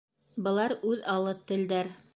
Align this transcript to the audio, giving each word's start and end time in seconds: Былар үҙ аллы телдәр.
Былар 0.47 0.75
үҙ 0.93 1.05
аллы 1.17 1.37
телдәр. 1.53 1.97